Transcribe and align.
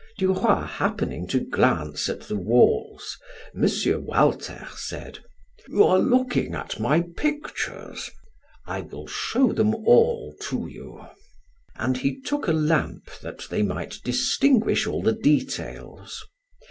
Duroy 0.17 0.63
happening 0.65 1.27
to 1.27 1.39
glance 1.41 2.09
at 2.09 2.21
the 2.21 2.35
walls, 2.35 3.19
M. 3.55 3.69
Walter 4.03 4.67
said: 4.75 5.19
"You 5.67 5.83
are 5.83 5.99
looking 5.99 6.55
at 6.55 6.79
my 6.79 7.01
pictures? 7.15 8.09
I 8.65 8.81
will 8.81 9.05
show 9.05 9.53
them 9.53 9.75
all 9.75 10.33
to 10.41 10.65
you." 10.65 11.05
And 11.75 11.97
he 11.97 12.19
took 12.19 12.47
a 12.47 12.51
lamp 12.51 13.11
that 13.21 13.45
they 13.51 13.61
might 13.61 13.99
distinguish 14.03 14.87
all 14.87 15.03
the 15.03 15.13
details. 15.13 16.23